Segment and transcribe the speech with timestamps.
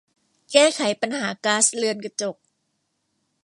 [0.51, 2.35] แก้ไขปัญหาก๊าซเรือนกระจก